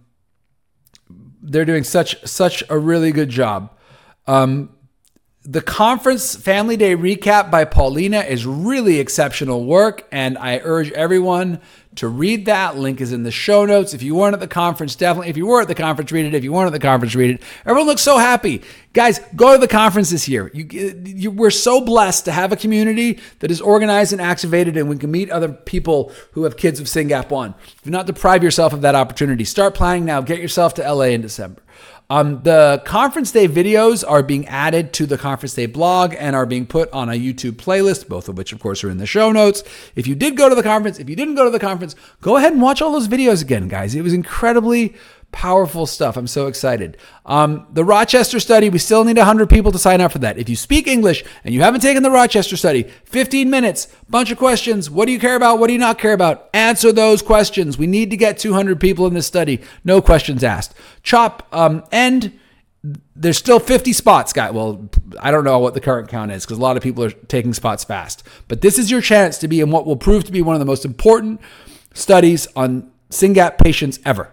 they're 1.41 1.65
doing 1.65 1.83
such 1.83 2.23
such 2.23 2.63
a 2.69 2.77
really 2.77 3.11
good 3.11 3.29
job. 3.29 3.75
Um, 4.27 4.74
the 5.45 5.61
conference 5.61 6.35
family 6.35 6.75
day 6.75 6.95
recap 6.95 7.51
by 7.51 7.65
Paulina 7.65 8.21
is 8.21 8.47
really 8.47 8.99
exceptional 8.99 9.63
work, 9.65 10.07
and 10.11 10.39
I 10.39 10.59
urge 10.63 10.91
everyone 10.93 11.61
to 11.97 12.07
read 12.07 12.47
that. 12.47 12.77
Link 12.77 12.99
is 12.99 13.13
in 13.13 13.21
the 13.21 13.31
show 13.31 13.63
notes. 13.63 13.93
If 13.93 14.01
you 14.01 14.15
weren't 14.15 14.33
at 14.33 14.39
the 14.39 14.47
conference, 14.47 14.95
definitely. 14.95 15.29
If 15.29 15.37
you 15.37 15.45
were 15.45 15.61
at 15.61 15.67
the 15.67 15.75
conference, 15.75 16.11
read 16.11 16.25
it. 16.25 16.33
If 16.33 16.43
you 16.43 16.51
weren't 16.51 16.65
at 16.65 16.73
the 16.73 16.79
conference, 16.79 17.13
read 17.13 17.35
it. 17.35 17.43
Everyone 17.63 17.85
looks 17.85 18.01
so 18.01 18.17
happy, 18.17 18.63
guys. 18.93 19.19
Go 19.35 19.53
to 19.53 19.59
the 19.59 19.67
conference 19.67 20.09
this 20.09 20.27
year. 20.27 20.49
You, 20.51 20.65
uh, 20.65 20.93
you, 21.05 21.29
we're 21.29 21.51
so 21.51 21.79
blessed 21.79 22.25
to 22.25 22.31
have 22.31 22.51
a 22.51 22.57
community 22.57 23.19
that 23.39 23.51
is 23.51 23.61
organized 23.61 24.13
and 24.13 24.21
activated, 24.21 24.77
and 24.77 24.89
we 24.89 24.97
can 24.97 25.11
meet 25.11 25.29
other 25.29 25.49
people 25.49 26.11
who 26.31 26.43
have 26.45 26.57
kids 26.57 26.79
with 26.79 26.89
SYNGAP 26.89 27.29
One. 27.29 27.53
Do 27.83 27.91
not 27.91 28.07
deprive 28.07 28.43
yourself 28.43 28.73
of 28.73 28.81
that 28.81 28.95
opportunity. 28.95 29.45
Start 29.45 29.75
planning 29.75 30.05
now. 30.05 30.21
Get 30.21 30.39
yourself 30.39 30.73
to 30.75 30.91
LA 30.91 31.05
in 31.05 31.21
December. 31.21 31.61
Um, 32.09 32.43
the 32.43 32.83
conference 32.85 33.31
day 33.31 33.47
videos 33.47 34.03
are 34.07 34.21
being 34.21 34.47
added 34.47 34.93
to 34.93 35.05
the 35.05 35.17
conference 35.17 35.55
day 35.55 35.65
blog 35.65 36.13
and 36.17 36.35
are 36.35 36.45
being 36.45 36.67
put 36.67 36.91
on 36.91 37.09
a 37.09 37.13
YouTube 37.13 37.53
playlist, 37.53 38.07
both 38.07 38.29
of 38.29 38.37
which, 38.37 38.53
of 38.53 38.59
course, 38.59 38.83
are 38.83 38.89
in 38.89 38.97
the 38.97 39.07
show 39.07 39.31
notes. 39.31 39.63
If 39.95 40.05
you 40.05 40.13
did 40.13 40.37
go 40.37 40.47
to 40.47 40.55
the 40.55 40.63
conference, 40.63 40.99
if 40.99 41.09
you 41.09 41.15
didn't 41.15 41.35
go 41.35 41.45
to 41.45 41.49
the 41.49 41.59
conference, 41.59 41.95
go 42.21 42.37
ahead 42.37 42.53
and 42.53 42.61
watch 42.61 42.81
all 42.81 42.91
those 42.91 43.07
videos 43.07 43.41
again, 43.41 43.67
guys. 43.67 43.95
It 43.95 44.01
was 44.01 44.13
incredibly 44.13 44.95
powerful 45.35 45.85
stuff. 45.85 46.15
I'm 46.15 46.27
so 46.27 46.47
excited. 46.47 46.95
Um, 47.25 47.67
the 47.69 47.83
Rochester 47.83 48.39
study, 48.39 48.69
we 48.69 48.79
still 48.79 49.03
need 49.03 49.17
100 49.17 49.49
people 49.49 49.69
to 49.73 49.77
sign 49.77 49.99
up 49.99 50.13
for 50.13 50.19
that. 50.19 50.37
If 50.37 50.47
you 50.47 50.55
speak 50.55 50.87
English 50.87 51.25
and 51.43 51.53
you 51.53 51.61
haven't 51.61 51.81
taken 51.81 52.03
the 52.03 52.09
Rochester 52.09 52.55
study, 52.55 52.83
15 52.83 53.49
minutes, 53.49 53.89
bunch 54.09 54.31
of 54.31 54.37
questions. 54.37 54.89
What 54.89 55.07
do 55.07 55.11
you 55.11 55.19
care 55.19 55.35
about? 55.35 55.59
What 55.59 55.67
do 55.67 55.73
you 55.73 55.79
not 55.79 55.99
care 55.99 56.13
about? 56.13 56.49
Answer 56.53 56.93
those 56.93 57.21
questions. 57.21 57.77
We 57.77 57.85
need 57.85 58.11
to 58.11 58.17
get 58.17 58.39
200 58.39 58.79
people 58.79 59.05
in 59.07 59.13
this 59.13 59.27
study. 59.27 59.61
No 59.83 60.01
questions 60.01 60.41
asked. 60.41 60.73
Chop 61.03 61.45
um, 61.51 61.83
end. 61.91 62.39
There's 63.13 63.37
still 63.37 63.59
50 63.59 63.91
spots, 63.91 64.31
guy. 64.31 64.51
Well, 64.51 64.89
I 65.19 65.31
don't 65.31 65.43
know 65.43 65.59
what 65.59 65.73
the 65.73 65.81
current 65.81 66.07
count 66.07 66.31
is 66.31 66.45
because 66.45 66.59
a 66.59 66.61
lot 66.61 66.77
of 66.77 66.83
people 66.83 67.03
are 67.03 67.11
taking 67.11 67.53
spots 67.53 67.83
fast. 67.83 68.23
But 68.47 68.61
this 68.61 68.79
is 68.79 68.89
your 68.89 69.01
chance 69.01 69.37
to 69.39 69.49
be 69.49 69.59
in 69.59 69.69
what 69.69 69.85
will 69.85 69.97
prove 69.97 70.23
to 70.23 70.31
be 70.31 70.41
one 70.41 70.55
of 70.55 70.59
the 70.59 70.65
most 70.65 70.85
important 70.85 71.41
studies 71.93 72.47
on 72.55 72.89
SYNGAP 73.09 73.57
patients 73.57 73.99
ever. 74.05 74.31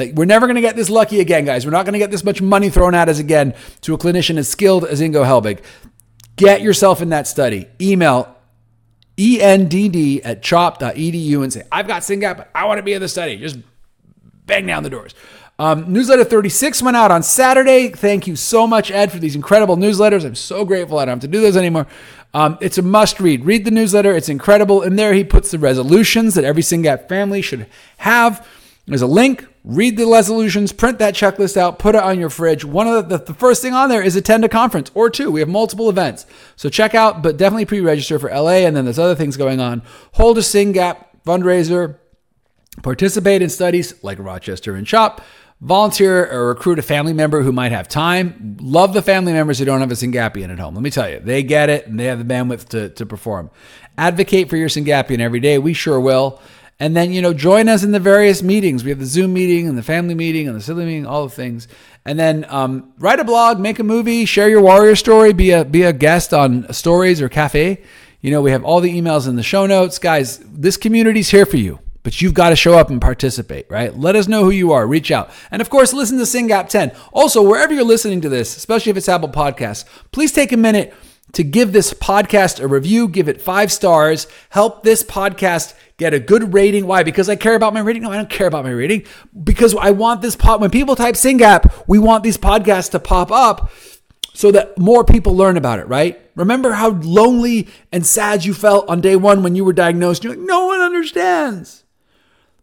Like, 0.00 0.14
we're 0.14 0.24
never 0.24 0.46
going 0.46 0.56
to 0.56 0.62
get 0.62 0.76
this 0.76 0.88
lucky 0.88 1.20
again, 1.20 1.44
guys. 1.44 1.66
We're 1.66 1.72
not 1.72 1.84
going 1.84 1.92
to 1.92 1.98
get 1.98 2.10
this 2.10 2.24
much 2.24 2.40
money 2.40 2.70
thrown 2.70 2.94
at 2.94 3.08
us 3.08 3.18
again 3.18 3.54
to 3.82 3.94
a 3.94 3.98
clinician 3.98 4.38
as 4.38 4.48
skilled 4.48 4.84
as 4.84 5.00
Ingo 5.00 5.24
Helbig. 5.24 5.62
Get 6.36 6.62
yourself 6.62 7.02
in 7.02 7.10
that 7.10 7.26
study. 7.26 7.68
Email 7.80 8.34
endd 9.18 10.20
at 10.24 10.42
chop.edu 10.42 11.42
and 11.42 11.52
say, 11.52 11.62
I've 11.70 11.86
got 11.86 12.02
SYNGAP, 12.02 12.46
I 12.54 12.64
want 12.64 12.78
to 12.78 12.82
be 12.82 12.94
in 12.94 13.00
the 13.02 13.08
study. 13.08 13.36
Just 13.36 13.58
bang 14.46 14.66
down 14.66 14.82
the 14.82 14.90
doors. 14.90 15.14
Um, 15.58 15.92
newsletter 15.92 16.24
36 16.24 16.80
went 16.80 16.96
out 16.96 17.10
on 17.10 17.22
Saturday. 17.22 17.88
Thank 17.88 18.26
you 18.26 18.34
so 18.34 18.66
much, 18.66 18.90
Ed, 18.90 19.12
for 19.12 19.18
these 19.18 19.36
incredible 19.36 19.76
newsletters. 19.76 20.24
I'm 20.24 20.34
so 20.34 20.64
grateful 20.64 20.98
I 20.98 21.04
don't 21.04 21.16
have 21.16 21.20
to 21.20 21.28
do 21.28 21.42
those 21.42 21.58
anymore. 21.58 21.86
Um, 22.32 22.56
it's 22.62 22.78
a 22.78 22.82
must 22.82 23.20
read. 23.20 23.44
Read 23.44 23.66
the 23.66 23.70
newsletter, 23.70 24.16
it's 24.16 24.30
incredible. 24.30 24.80
In 24.80 24.96
there, 24.96 25.12
he 25.12 25.24
puts 25.24 25.50
the 25.50 25.58
resolutions 25.58 26.34
that 26.34 26.44
every 26.44 26.62
SYNGAP 26.62 27.08
family 27.08 27.42
should 27.42 27.66
have 27.98 28.46
There's 28.90 29.02
a 29.02 29.06
link. 29.06 29.46
Read 29.62 29.96
the 29.96 30.06
resolutions, 30.06 30.72
print 30.72 30.98
that 30.98 31.14
checklist 31.14 31.56
out, 31.56 31.78
put 31.78 31.94
it 31.94 32.02
on 32.02 32.18
your 32.18 32.30
fridge. 32.30 32.64
One 32.64 32.88
of 32.88 33.08
the, 33.08 33.18
the 33.18 33.34
first 33.34 33.62
thing 33.62 33.72
on 33.72 33.88
there 33.88 34.02
is 34.02 34.16
attend 34.16 34.44
a 34.44 34.48
conference 34.48 34.90
or 34.94 35.10
two. 35.10 35.30
We 35.30 35.40
have 35.40 35.48
multiple 35.48 35.88
events. 35.88 36.26
So 36.56 36.68
check 36.68 36.94
out, 36.94 37.22
but 37.22 37.36
definitely 37.36 37.66
pre 37.66 37.80
register 37.80 38.18
for 38.18 38.30
LA. 38.30 38.64
And 38.66 38.74
then 38.74 38.84
there's 38.84 38.98
other 38.98 39.14
things 39.14 39.36
going 39.36 39.60
on. 39.60 39.82
Hold 40.14 40.38
a 40.38 40.40
SYNGAP 40.40 41.04
fundraiser, 41.24 41.98
participate 42.82 43.42
in 43.42 43.48
studies 43.48 44.02
like 44.02 44.18
Rochester 44.18 44.74
and 44.74 44.86
CHOP 44.86 45.20
volunteer 45.60 46.26
or 46.32 46.48
recruit 46.48 46.78
a 46.78 46.82
family 46.82 47.12
member 47.12 47.42
who 47.42 47.52
might 47.52 47.72
have 47.72 47.86
time. 47.86 48.56
Love 48.60 48.94
the 48.94 49.02
family 49.02 49.32
members 49.32 49.58
who 49.58 49.64
don't 49.64 49.80
have 49.80 49.90
a 49.90 49.94
Syngapian 49.94 50.50
at 50.50 50.58
home. 50.58 50.74
Let 50.74 50.82
me 50.82 50.90
tell 50.90 51.08
you, 51.08 51.20
they 51.20 51.42
get 51.42 51.68
it 51.68 51.86
and 51.86 52.00
they 52.00 52.06
have 52.06 52.18
the 52.18 52.34
bandwidth 52.34 52.68
to, 52.70 52.88
to 52.88 53.06
perform. 53.06 53.50
Advocate 53.98 54.48
for 54.48 54.56
your 54.56 54.68
Syngapian 54.68 55.20
every 55.20 55.40
day. 55.40 55.58
We 55.58 55.74
sure 55.74 56.00
will. 56.00 56.40
And 56.80 56.96
then, 56.96 57.12
you 57.12 57.22
know, 57.22 57.32
join 57.32 57.68
us 57.68 57.84
in 57.84 57.92
the 57.92 58.00
various 58.00 58.42
meetings. 58.42 58.82
We 58.82 58.90
have 58.90 58.98
the 58.98 59.06
Zoom 59.06 59.34
meeting 59.34 59.68
and 59.68 59.78
the 59.78 59.82
family 59.82 60.14
meeting 60.14 60.48
and 60.48 60.56
the 60.56 60.62
silly 60.62 60.86
meeting, 60.86 61.06
all 61.06 61.24
the 61.24 61.34
things. 61.34 61.68
And 62.04 62.18
then 62.18 62.46
um, 62.48 62.92
write 62.98 63.20
a 63.20 63.24
blog, 63.24 63.60
make 63.60 63.78
a 63.78 63.84
movie, 63.84 64.24
share 64.24 64.48
your 64.48 64.62
warrior 64.62 64.96
story, 64.96 65.34
be 65.34 65.50
a 65.50 65.64
be 65.64 65.82
a 65.82 65.92
guest 65.92 66.32
on 66.32 66.72
stories 66.72 67.20
or 67.20 67.28
cafe. 67.28 67.82
You 68.22 68.30
know, 68.30 68.40
we 68.40 68.50
have 68.50 68.64
all 68.64 68.80
the 68.80 68.98
emails 68.98 69.28
in 69.28 69.36
the 69.36 69.42
show 69.42 69.66
notes. 69.66 69.98
Guys, 69.98 70.38
this 70.38 70.76
community's 70.76 71.28
here 71.28 71.46
for 71.46 71.58
you 71.58 71.78
but 72.02 72.20
you've 72.20 72.34
got 72.34 72.50
to 72.50 72.56
show 72.56 72.78
up 72.78 72.90
and 72.90 73.00
participate, 73.00 73.66
right? 73.70 73.96
Let 73.96 74.16
us 74.16 74.28
know 74.28 74.44
who 74.44 74.50
you 74.50 74.72
are. 74.72 74.86
Reach 74.86 75.10
out. 75.10 75.30
And 75.50 75.60
of 75.60 75.70
course, 75.70 75.92
listen 75.92 76.18
to 76.18 76.24
SYNGAP 76.24 76.68
10. 76.68 76.92
Also, 77.12 77.42
wherever 77.42 77.74
you're 77.74 77.84
listening 77.84 78.20
to 78.22 78.28
this, 78.28 78.56
especially 78.56 78.90
if 78.90 78.96
it's 78.96 79.08
Apple 79.08 79.28
Podcasts, 79.28 79.84
please 80.12 80.32
take 80.32 80.52
a 80.52 80.56
minute 80.56 80.94
to 81.32 81.44
give 81.44 81.72
this 81.72 81.92
podcast 81.94 82.60
a 82.60 82.66
review, 82.66 83.06
give 83.06 83.28
it 83.28 83.40
five 83.40 83.70
stars, 83.70 84.26
help 84.50 84.82
this 84.82 85.02
podcast 85.02 85.74
get 86.00 86.14
a 86.14 86.18
good 86.18 86.52
rating. 86.54 86.86
Why? 86.86 87.04
Because 87.04 87.28
I 87.28 87.36
care 87.36 87.54
about 87.54 87.74
my 87.74 87.80
rating? 87.80 88.02
No, 88.02 88.10
I 88.10 88.16
don't 88.16 88.30
care 88.30 88.46
about 88.46 88.64
my 88.64 88.70
rating. 88.70 89.04
Because 89.44 89.76
I 89.76 89.90
want 89.90 90.22
this 90.22 90.34
pod, 90.34 90.60
when 90.60 90.70
people 90.70 90.96
type 90.96 91.14
SYNGAP, 91.14 91.84
we 91.86 91.98
want 91.98 92.24
these 92.24 92.38
podcasts 92.38 92.90
to 92.92 92.98
pop 92.98 93.30
up 93.30 93.70
so 94.32 94.50
that 94.50 94.78
more 94.78 95.04
people 95.04 95.36
learn 95.36 95.58
about 95.58 95.78
it, 95.78 95.86
right? 95.88 96.18
Remember 96.34 96.72
how 96.72 96.90
lonely 96.90 97.68
and 97.92 98.04
sad 98.04 98.46
you 98.46 98.54
felt 98.54 98.88
on 98.88 99.02
day 99.02 99.14
one 99.14 99.42
when 99.42 99.54
you 99.54 99.64
were 99.64 99.74
diagnosed? 99.74 100.24
You're 100.24 100.34
like, 100.34 100.42
no 100.44 100.66
one 100.66 100.80
understands. 100.80 101.84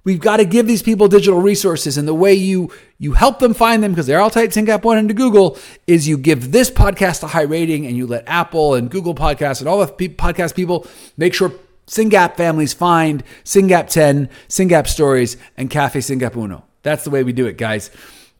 We've 0.03 0.19
got 0.19 0.37
to 0.37 0.45
give 0.45 0.67
these 0.67 0.81
people 0.81 1.07
digital 1.09 1.41
resources, 1.41 1.97
and 1.97 2.07
the 2.07 2.13
way 2.13 2.33
you 2.33 2.71
you 2.97 3.11
help 3.11 3.39
them 3.39 3.53
find 3.53 3.83
them 3.83 3.91
because 3.91 4.07
they're 4.07 4.21
all 4.21 4.29
typed 4.29 4.53
SYNGAP 4.53 4.83
one 4.83 4.97
into 4.97 5.13
Google 5.13 5.59
is 5.85 6.07
you 6.07 6.17
give 6.17 6.53
this 6.53 6.71
podcast 6.71 7.23
a 7.23 7.27
high 7.27 7.41
rating, 7.41 7.85
and 7.85 7.97
you 7.97 8.07
let 8.07 8.23
Apple 8.25 8.73
and 8.73 8.89
Google 8.89 9.13
Podcasts 9.13 9.59
and 9.59 9.67
all 9.67 9.85
the 9.85 9.91
podcast 9.91 10.55
people 10.55 10.87
make 11.17 11.33
sure 11.33 11.51
SYNGAP 11.87 12.35
families 12.35 12.73
find 12.73 13.23
SYNGAP 13.45 13.87
10, 13.87 14.29
SYNGAP 14.49 14.87
stories, 14.87 15.37
and 15.55 15.69
Cafe 15.69 15.99
SYNGAP 15.99 16.35
Uno. 16.35 16.65
That's 16.83 17.03
the 17.05 17.09
way 17.09 17.23
we 17.23 17.33
do 17.33 17.47
it, 17.47 17.57
guys. 17.57 17.89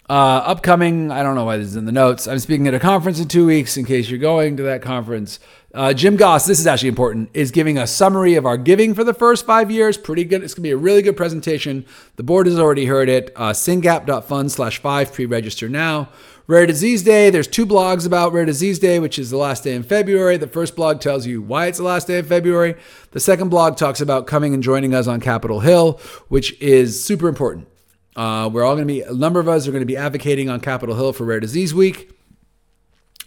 Uh, 0.10 0.42
upcoming, 0.46 1.12
I 1.12 1.22
don't 1.22 1.36
know 1.36 1.44
why 1.44 1.58
this 1.58 1.68
is 1.68 1.76
in 1.76 1.86
the 1.86 1.92
notes. 1.92 2.28
I'm 2.28 2.40
speaking 2.40 2.66
at 2.66 2.74
a 2.74 2.80
conference 2.80 3.20
in 3.20 3.28
two 3.28 3.46
weeks 3.46 3.76
in 3.76 3.84
case 3.84 4.10
you're 4.10 4.20
going 4.20 4.56
to 4.56 4.64
that 4.64 4.82
conference. 4.82 5.38
Uh, 5.74 5.94
Jim 5.94 6.16
Goss, 6.16 6.46
this 6.46 6.60
is 6.60 6.66
actually 6.66 6.88
important, 6.90 7.30
is 7.34 7.52
giving 7.52 7.78
a 7.78 7.86
summary 7.86 8.36
of 8.36 8.46
our 8.46 8.56
giving 8.56 8.94
for 8.94 9.04
the 9.04 9.14
first 9.14 9.46
five 9.46 9.70
years. 9.70 9.98
Pretty 9.98 10.24
good. 10.24 10.44
It's 10.44 10.54
going 10.54 10.64
to 10.64 10.68
be 10.70 10.72
a 10.72 10.78
really 10.78 11.02
good 11.02 11.18
presentation. 11.18 11.86
The 12.16 12.24
board 12.24 12.48
has 12.48 12.58
already 12.58 12.86
heard 12.86 13.10
it. 13.10 13.34
Uh, 13.36 13.52
syngap.fund 13.52 14.50
slash 14.50 14.80
five, 14.80 15.12
pre 15.12 15.26
register 15.26 15.68
now. 15.68 16.08
Rare 16.48 16.66
Disease 16.66 17.04
Day, 17.04 17.30
there's 17.30 17.48
two 17.48 17.66
blogs 17.66 18.08
about 18.08 18.32
Rare 18.32 18.46
Disease 18.46 18.80
Day, 18.80 19.00
which 19.00 19.20
is 19.20 19.30
the 19.30 19.36
last 19.36 19.66
day 19.66 19.76
in 19.76 19.84
February. 19.84 20.38
The 20.38 20.48
first 20.48 20.78
blog 20.78 21.02
tells 21.02 21.28
you 21.28 21.42
why 21.42 21.66
it's 21.66 21.80
the 21.80 21.84
last 21.84 22.08
day 22.08 22.20
of 22.20 22.28
February. 22.28 22.76
The 23.12 23.20
second 23.20 23.50
blog 23.50 23.76
talks 23.76 24.00
about 24.00 24.26
coming 24.26 24.54
and 24.54 24.64
joining 24.64 24.96
us 24.96 25.08
on 25.08 25.20
Capitol 25.20 25.60
Hill, 25.60 26.00
which 26.30 26.60
is 26.62 27.04
super 27.04 27.28
important. 27.28 27.68
Uh, 28.18 28.50
we're 28.52 28.64
all 28.64 28.74
going 28.74 28.88
to 28.88 28.92
be, 28.94 29.02
a 29.02 29.14
number 29.14 29.40
of 29.40 29.48
us 29.48 29.68
are 29.68 29.72
going 29.72 29.84
to 29.84 29.86
be 29.86 29.96
advocating 29.96 30.50
on 30.50 30.60
Capitol 30.60 30.96
Hill 30.96 31.14
for 31.14 31.24
Rare 31.24 31.40
Disease 31.40 31.74
Week. 31.74 32.12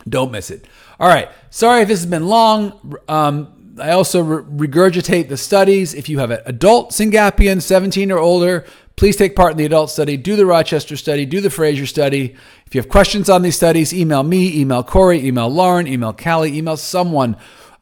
Don't 0.09 0.33
miss 0.33 0.51
it. 0.51 0.67
All 0.99 1.09
right. 1.09 1.29
Sorry 1.51 1.83
if 1.83 1.89
this 1.89 2.01
has 2.01 2.11
been 2.11 2.27
long. 2.27 2.97
Um, 3.09 3.77
I 3.81 3.93
also 3.93 4.21
re- 4.21 4.67
regurgitate 4.67 5.29
the 5.29 5.37
studies. 5.37 5.95
If 5.95 6.09
you 6.09 6.19
have 6.19 6.33
an 6.33 6.41
adult 6.45 6.91
Syngapian, 6.91 7.63
17 7.63 8.11
or 8.11 8.19
older, 8.19 8.67
please 8.97 9.15
take 9.15 9.37
part 9.37 9.53
in 9.53 9.59
the 9.59 9.65
adult 9.65 9.91
study. 9.91 10.17
Do 10.17 10.35
the 10.35 10.45
Rochester 10.45 10.97
study. 10.97 11.25
Do 11.25 11.41
the 11.41 11.51
Fraser 11.51 11.87
study. 11.87 12.35
If 12.67 12.75
you 12.75 12.81
have 12.81 12.89
questions 12.89 13.31
on 13.31 13.43
these 13.43 13.57
studies, 13.57 13.95
email 13.95 14.25
me, 14.25 14.59
email 14.61 14.83
Corey, 14.83 15.25
email 15.25 15.49
Lauren, 15.49 15.87
email 15.87 16.13
Callie, 16.13 16.57
email 16.57 16.77
someone, 16.77 17.37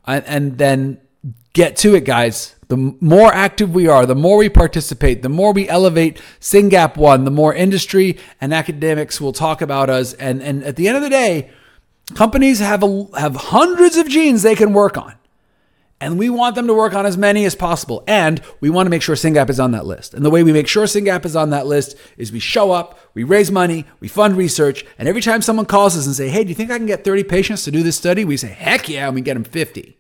and, 0.07 0.25
and 0.27 0.59
then 0.59 1.01
get 1.55 1.77
to 1.77 1.95
it, 1.95 2.05
guys. 2.05 2.55
The 2.69 2.95
more 3.01 3.33
active 3.33 3.75
we 3.75 3.89
are, 3.89 4.05
the 4.05 4.15
more 4.15 4.37
we 4.37 4.51
participate, 4.51 5.23
the 5.23 5.31
more 5.31 5.55
we 5.55 5.69
elevate 5.69 6.21
SYNGAP 6.39 6.99
1, 6.99 7.25
the 7.25 7.31
more 7.31 7.55
industry 7.55 8.19
and 8.43 8.53
academics 8.53 9.23
will 9.23 9.33
talk 9.33 9.63
about 9.63 9.89
us. 9.89 10.13
And, 10.15 10.43
and 10.43 10.63
at 10.63 10.77
the 10.77 10.87
end 10.87 10.99
of 10.99 11.03
the 11.03 11.09
day, 11.09 11.51
companies 12.15 12.59
have, 12.59 12.83
a, 12.83 13.07
have 13.19 13.37
hundreds 13.37 13.97
of 13.97 14.07
genes 14.07 14.43
they 14.43 14.55
can 14.55 14.75
work 14.75 14.99
on. 14.99 15.15
And 16.01 16.19
we 16.19 16.29
want 16.29 16.55
them 16.55 16.67
to 16.69 16.75
work 16.75 16.93
on 16.93 17.07
as 17.07 17.17
many 17.17 17.45
as 17.47 17.57
possible. 17.57 18.05
And 18.07 18.41
we 18.61 18.69
want 18.69 18.87
to 18.87 18.91
make 18.91 19.03
sure 19.03 19.17
SYNGAP 19.17 19.49
is 19.49 19.59
on 19.59 19.73
that 19.73 19.87
list. 19.87 20.13
And 20.13 20.23
the 20.23 20.31
way 20.31 20.43
we 20.43 20.53
make 20.53 20.69
sure 20.69 20.85
SYNGAP 20.85 21.25
is 21.25 21.35
on 21.35 21.51
that 21.51 21.67
list 21.67 21.97
is 22.19 22.31
we 22.31 22.39
show 22.39 22.71
up, 22.71 23.01
we 23.15 23.25
raise 23.25 23.51
money, 23.51 23.87
we 23.99 24.09
fund 24.09 24.37
research, 24.37 24.85
and 24.99 25.09
every 25.09 25.23
time 25.23 25.41
someone 25.41 25.67
calls 25.67 25.97
us 25.97 26.07
and 26.07 26.15
say, 26.15 26.29
hey, 26.29 26.45
do 26.45 26.51
you 26.51 26.55
think 26.55 26.71
I 26.71 26.77
can 26.77 26.87
get 26.87 27.03
30 27.03 27.25
patients 27.25 27.65
to 27.65 27.71
do 27.71 27.83
this 27.83 27.97
study? 27.97 28.27
We 28.27 28.37
say, 28.37 28.49
heck 28.49 28.91
yeah, 28.91 29.07
and 29.07 29.15
we 29.15 29.23
get 29.23 29.35
them 29.35 29.45
50 29.45 29.98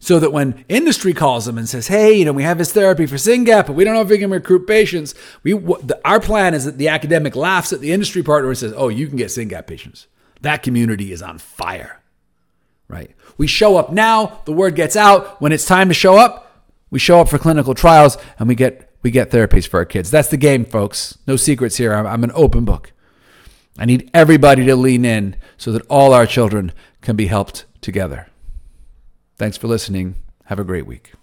so 0.00 0.18
that 0.18 0.32
when 0.32 0.64
industry 0.68 1.12
calls 1.12 1.44
them 1.44 1.58
and 1.58 1.68
says, 1.68 1.86
"Hey, 1.86 2.14
you 2.14 2.24
know, 2.24 2.32
we 2.32 2.42
have 2.42 2.58
this 2.58 2.72
therapy 2.72 3.06
for 3.06 3.16
SYNGAP, 3.16 3.66
but 3.66 3.74
we 3.74 3.84
don't 3.84 3.94
know 3.94 4.00
if 4.00 4.08
we 4.08 4.18
can 4.18 4.30
recruit 4.30 4.66
patients," 4.66 5.14
we 5.42 5.52
the, 5.52 6.00
our 6.04 6.18
plan 6.18 6.54
is 6.54 6.64
that 6.64 6.78
the 6.78 6.88
academic 6.88 7.36
laughs 7.36 7.72
at 7.72 7.80
the 7.80 7.92
industry 7.92 8.22
partner 8.22 8.48
and 8.48 8.58
says, 8.58 8.74
"Oh, 8.76 8.88
you 8.88 9.06
can 9.06 9.16
get 9.16 9.28
SYNGAP 9.28 9.66
patients." 9.66 10.08
That 10.40 10.62
community 10.62 11.12
is 11.12 11.22
on 11.22 11.38
fire, 11.38 12.00
right? 12.88 13.14
We 13.36 13.46
show 13.46 13.76
up 13.76 13.92
now. 13.92 14.40
The 14.46 14.52
word 14.52 14.74
gets 14.74 14.96
out 14.96 15.40
when 15.40 15.52
it's 15.52 15.66
time 15.66 15.88
to 15.88 15.94
show 15.94 16.16
up. 16.16 16.64
We 16.90 16.98
show 16.98 17.20
up 17.20 17.28
for 17.28 17.38
clinical 17.38 17.74
trials 17.74 18.16
and 18.38 18.48
we 18.48 18.54
get 18.54 18.90
we 19.02 19.10
get 19.10 19.30
therapies 19.30 19.66
for 19.66 19.78
our 19.78 19.84
kids. 19.84 20.10
That's 20.10 20.28
the 20.28 20.36
game, 20.36 20.64
folks. 20.64 21.18
No 21.26 21.36
secrets 21.36 21.76
here. 21.76 21.94
I'm, 21.94 22.06
I'm 22.06 22.24
an 22.24 22.32
open 22.34 22.64
book. 22.64 22.92
I 23.78 23.86
need 23.86 24.10
everybody 24.12 24.64
to 24.66 24.76
lean 24.76 25.04
in 25.04 25.36
so 25.56 25.72
that 25.72 25.86
all 25.88 26.12
our 26.12 26.26
children 26.26 26.72
can 27.00 27.16
be 27.16 27.26
helped 27.26 27.64
together. 27.80 28.26
Thanks 29.40 29.56
for 29.56 29.68
listening. 29.68 30.16
Have 30.44 30.58
a 30.58 30.64
great 30.64 30.84
week. 30.84 31.14